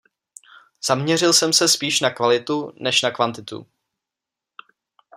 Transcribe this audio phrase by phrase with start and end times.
[0.87, 3.67] Zaměřil jsem se spíš na kvalitu než na kvantitu.